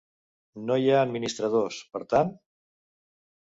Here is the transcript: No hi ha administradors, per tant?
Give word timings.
No 0.69 0.77
hi 0.83 0.89
ha 0.93 1.03
administradors, 1.09 1.79
per 1.99 2.03
tant? 2.17 2.35